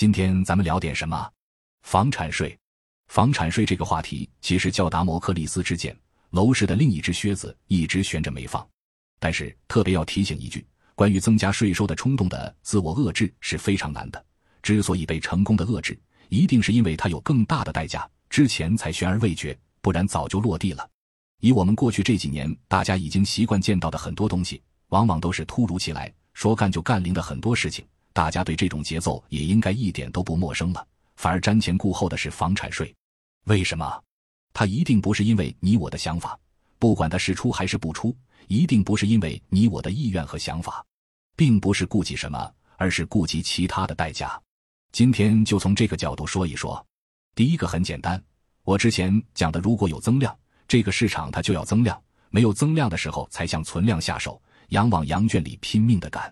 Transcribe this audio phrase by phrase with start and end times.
[0.00, 1.30] 今天咱们聊点什么？
[1.82, 2.58] 房产税。
[3.08, 5.94] 房产税这个话题其实叫达摩克利斯之剑，
[6.30, 8.66] 楼市的另一只靴子一直悬着没放。
[9.18, 14.24] 但是特别要提醒一句，关于增加税收的冲动的自我遏制是非常难的。
[14.62, 20.88] 之所以被成功的遏制，一定是因为它有更大的代价，之前才悬而未决，不然早就落地了。
[21.40, 27.84] 以我们过去这几年大家已经习惯见到的很多东西，往往都是突如其来，说干就干零的很多事情，
[28.20, 30.86] 大家对这种节奏也应该一点都不陌生了。
[31.16, 32.94] 反而瞻前顾后的是房产税。
[33.46, 34.04] 为什么？
[34.52, 36.38] 它一定不是因为你我的想法，
[36.78, 38.14] 不管它是出还是不出，
[38.46, 40.84] 一定不是因为你我的意愿和想法，
[41.34, 44.38] 并不是顾及什么，而是顾及其他的代价。
[44.92, 46.84] 今天就从这个角度说一说。
[47.34, 48.22] 第一个很简单，
[48.64, 50.36] 我之前讲的，如果有增量，
[50.68, 51.96] 这个市场它就要增量；
[52.28, 56.30] 没有增量的时候，才向存量下手，羊往羊圈里拼命的赶。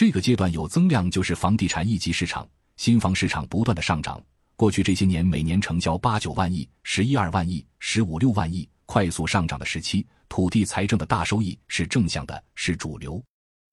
[0.00, 4.18] 这个阶段有增量，就是房地产一级市场，新房市场不断的上涨。
[4.56, 13.22] 过去这些年，每年成交八九万亿、十一二万亿、十五六万亿，快速上涨的时期，土地财政的大收益是正向的，是主流。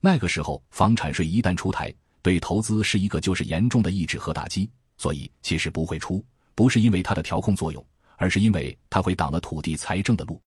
[0.02, 4.70] 那个时候，房产税一旦出台，对投资是一个就是严重的抑制和打击。
[4.98, 6.22] 所以，其实不会出，
[6.56, 7.82] 不是因为它的调控作用，
[8.18, 10.42] 而是因为它会挡了土地财政的路。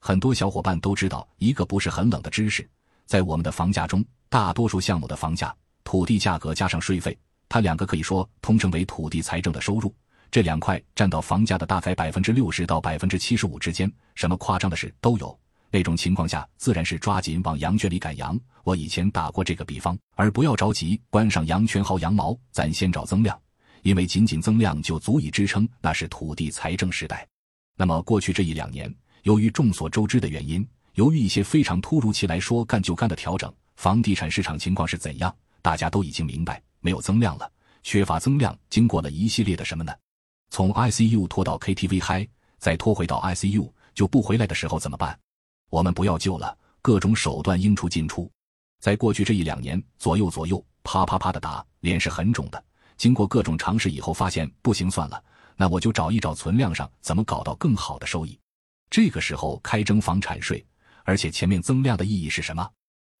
[0.00, 2.66] 很多小伙伴都知道一个不是很冷的知识，
[3.06, 5.54] 在我们的房价中，大多数项目的房价、
[5.84, 7.16] 土地价格加上税费。
[7.48, 9.94] 它两个可以说通称为土地财政的收入，
[10.30, 15.38] 这两块占到房价的大概百分之六十到百分之七十五之间，什么夸张的事都有。
[15.70, 18.38] 那种情况下，自然是抓紧往羊圈里赶羊。
[18.64, 23.38] 我以前打过这个比方，而不要着急关上羊圈薅羊毛，咱先找增量，
[23.82, 27.26] 因为仅仅增量就足以支撑那是土地财政时代。
[27.76, 36.62] 那么过去这一两年，由于众所周知的原因，由于一些非常突如其来说干就干的调整，房地产市场情况是怎样，大家都已经明白。
[36.80, 37.50] 没有增量了，
[37.82, 39.92] 缺乏增量，经过了一系列的什么呢？
[40.48, 42.26] 从 ICU 拖到 KTV 嗨，
[42.58, 45.18] 再拖回到 ICU 就不回来的时候怎么办？
[45.68, 48.30] 我们不要救了，各种手段应出尽出。
[48.80, 52.64] 在过去这一两年，左右左右，啪啪啪的打，脸是很肿的。
[52.96, 55.22] 经过各种尝试以后，发现不行，算了，
[55.56, 58.38] 那我就找一找存量上怎么搞到更好的收益。
[58.88, 60.64] 这个时候开征房产税，
[61.06, 62.68] 而且前面增量的意义是什么？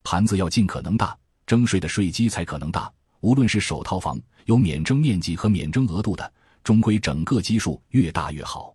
[0.02, 1.16] 盘子要尽可能大，
[1.46, 2.92] 征税的税基才可能大。
[3.20, 6.32] 无论是首套房有免征面积和免征额度的，
[6.64, 8.74] 终归整个基数越大越好。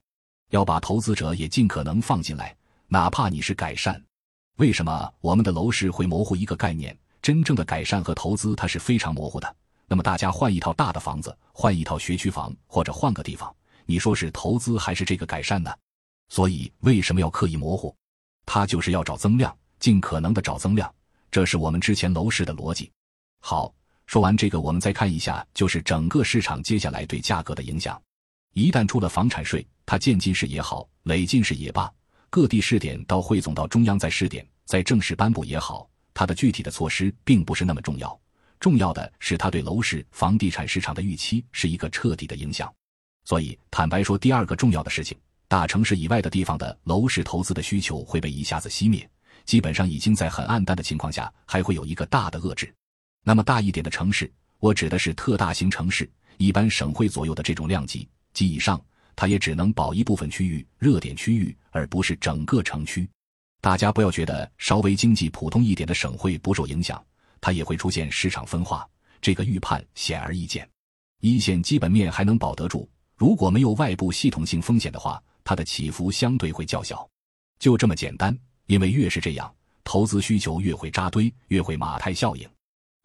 [0.52, 2.56] 要把投资者也尽可能放进来，
[2.88, 4.02] 哪怕你是改善。
[4.58, 6.98] 为什么我们的楼市会模糊一个概念？
[7.22, 9.56] 真正的改善和投资它是非常模糊的。
[9.88, 13.54] 那么大家换一套大的房子，换一套学区房，或者换个地方，
[13.86, 15.70] 你说是投资还是这个改善呢？
[16.30, 17.94] 所以为什么要刻意模糊？
[18.54, 20.94] 它就是要找增量，尽可能的找增量，
[21.32, 22.92] 这是我们之前楼市的逻辑。
[23.40, 23.74] 好。
[24.08, 27.98] 说完这个，我们再看一下，就是整个市场接下来对价格的影响。
[28.54, 31.90] 一旦出了房产税，它渐进式也好，累进式也罢，
[32.30, 38.20] 各地试点到汇总到中央再试点，再正式颁布也好，它的具体的措施并不是那么重要。
[38.60, 42.70] 重要的是它对楼市、房地产市场的预期是一个彻底的影响。
[43.24, 45.18] 所以，坦白说，第二个重要的事情，
[45.52, 49.06] 大城市以外的地方的楼市投资的需求会被一下子熄灭，
[49.44, 52.74] 基本上已经在很暗淡的情况下，还会有一个大的遏制。
[53.22, 58.82] 那么大一点的城市，我指的是特大型城市，一般省会左右的这种量级及以上，
[59.14, 63.06] 它也只能保一部分区域热点区域，而不是整个城区。
[63.60, 67.04] 大家不要觉得稍微经济普通一点的省会不受影响，
[67.42, 68.88] 它也会出现市场分化。
[69.20, 70.66] 这个预判显而易见。
[71.20, 77.08] 一线基本面还能保得住，如果没有外部系统性风险的话，它的起伏相对会较小。
[77.60, 79.54] 就这么简单，因为越是这样，
[79.84, 82.50] 投资需求越会扎堆，越会马太效应。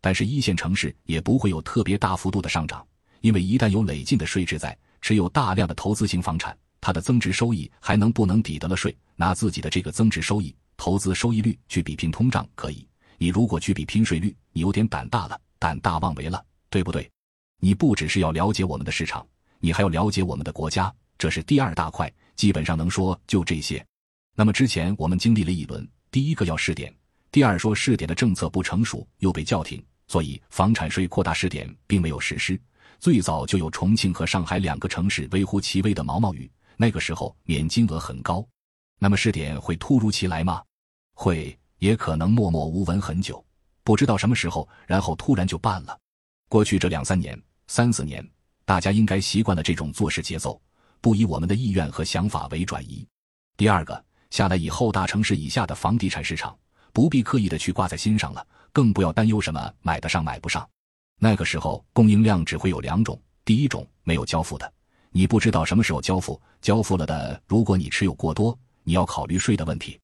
[0.00, 2.86] 但是一线城市也不会有特别大幅度的上涨，
[3.20, 8.96] 因为一旦有累进的税制在，持有大量的投资型房产，它的增值收益还能不能抵得了税？
[9.16, 12.86] 拿自己的这个增值收益、投资收益率去比拼通胀可以，
[13.18, 17.10] 你如果去比拼税率，你有点胆大了，胆大妄为了，对不对？
[17.58, 19.26] 你不只是要了解我们的市场，
[19.58, 23.84] 你还要了解我们的国家，这是第二大块，基本上能说就这些。
[24.34, 26.94] 那么之前我们经历了一轮，第一个要试点，
[27.32, 29.84] 第二说试点的政策不成熟，又被叫停。
[30.08, 32.60] 所以，房产税扩大试点并没有实施。
[33.00, 38.46] 最早就有重庆和上海两个城市微乎其微的毛毛雨，那个时候免金额很高。
[39.00, 40.62] 那么试点会突如其来吗？
[41.14, 43.44] 会，也可能默默无闻很久，
[43.82, 45.98] 不知道什么时候，然后突然就办了。
[46.48, 47.36] 过去这两三年、
[47.66, 48.24] 三四年，
[48.64, 50.60] 大家应该习惯了这种做事节奏，
[51.00, 53.06] 不以我们的意愿和想法为转移。
[53.56, 56.56] 第二个，下来以后，大城市以下的房地产市场
[56.92, 58.46] 不必刻意的去挂在心上了。
[58.72, 60.68] 更不要担忧什么买得上买不上，
[61.18, 64.70] 那个时候供应量只会有两种：第一种没有交付的，
[65.12, 69.98] 你不知道什么时候交付；交付了的，如果你持有过多，你要考虑税的问题。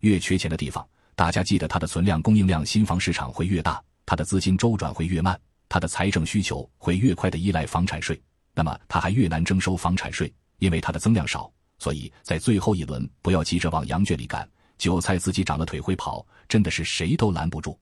[0.00, 8.20] 越缺钱的地方，大家记得它的存量、供应量、新房市场会越大，它的资金周转会越慢，它的财政需求会越快的依赖房产税，
[8.54, 11.50] 那么它还越难征收房产税，因为它的增量少。
[11.78, 14.48] 所以在最后一轮，不要急着往羊圈里赶，
[14.78, 17.78] 韭菜自己长了腿会跑，真的是谁都拦不住。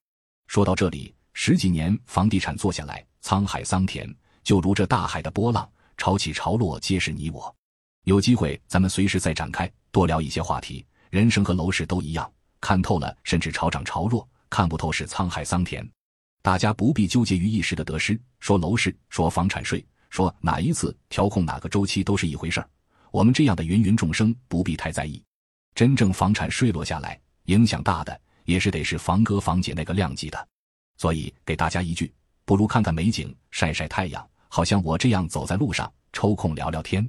[0.47, 1.15] 说到这里。
[1.39, 4.11] 十几年房地产做下来，沧海桑田，
[4.43, 7.55] 就如这大海的波浪，潮起潮落皆是你我。
[8.05, 10.87] 有机会咱们随时再展开，多聊一些话题。
[11.11, 15.87] 人生和楼市都一样，看透了甚至潮涨潮落，看不透是沧海桑田。
[16.41, 19.85] 大家不必纠结于一时的得失，说楼市，说房产税，
[20.17, 22.67] 说哪一次调控哪个周期都是一回事儿。
[23.11, 25.23] 我们这样的芸芸众生不必太在意。
[25.75, 30.49] 真正房产税落下来，影响大的也是得是房哥房姐那个量级的。
[30.97, 32.11] 所以，给大家一句：
[32.47, 37.07] 不如看看美景，晒晒太阳，好像我这样走在路上，抽空聊聊天。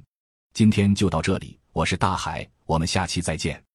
[0.52, 3.67] 今天就到这里，我是大海，我们下期再见。